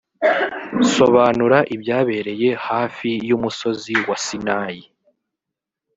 [0.95, 4.83] sobanura ibyabereye hafi y ‘umusozi wa sinayi